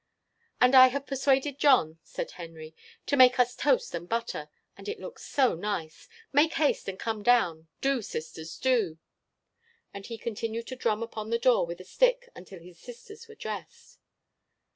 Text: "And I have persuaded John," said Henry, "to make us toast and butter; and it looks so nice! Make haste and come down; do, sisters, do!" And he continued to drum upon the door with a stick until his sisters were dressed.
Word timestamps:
"And 0.59 0.73
I 0.73 0.87
have 0.87 1.05
persuaded 1.05 1.59
John," 1.59 1.99
said 2.01 2.31
Henry, 2.31 2.73
"to 3.05 3.15
make 3.15 3.37
us 3.37 3.55
toast 3.55 3.93
and 3.93 4.09
butter; 4.09 4.49
and 4.75 4.89
it 4.89 4.99
looks 4.99 5.23
so 5.23 5.53
nice! 5.53 6.09
Make 6.33 6.53
haste 6.53 6.89
and 6.89 6.97
come 6.97 7.21
down; 7.21 7.67
do, 7.81 8.01
sisters, 8.01 8.57
do!" 8.57 8.97
And 9.93 10.07
he 10.07 10.17
continued 10.17 10.65
to 10.69 10.75
drum 10.75 11.03
upon 11.03 11.29
the 11.29 11.37
door 11.37 11.67
with 11.67 11.79
a 11.79 11.83
stick 11.85 12.29
until 12.35 12.61
his 12.61 12.79
sisters 12.79 13.27
were 13.27 13.35
dressed. 13.35 13.99